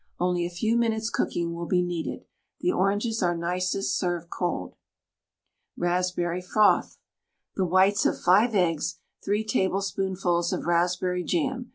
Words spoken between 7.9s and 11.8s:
of 5 eggs, 3 tablespoonfuls of raspberry jam.